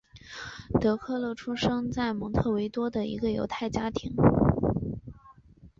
[0.79, 4.11] 德克勒出生在蒙特维多的一个犹太家庭。